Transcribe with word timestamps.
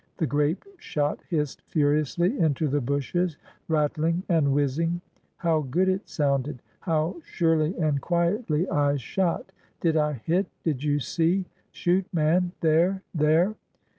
The 0.17 0.25
grape 0.25 0.65
shot 0.79 1.19
hissed 1.29 1.61
furiously 1.67 2.39
into 2.39 2.67
the 2.67 2.81
bushes, 2.81 3.37
ratthng 3.69 4.23
and 4.27 4.51
whizzing. 4.51 4.99
How 5.37 5.61
good 5.61 5.87
it 5.87 6.09
sounded! 6.09 6.63
How 6.79 7.17
surely 7.23 7.77
and 7.77 8.01
quietly 8.01 8.67
I 8.67 8.95
shot! 8.97 9.51
''Did 9.79 9.97
I 9.97 10.13
hit? 10.13 10.47
Did 10.63 10.83
you 10.83 10.99
see? 10.99 11.45
Shoot, 11.83 12.07
man, 12.11 12.51
there! 12.61 13.03
there 13.13 13.53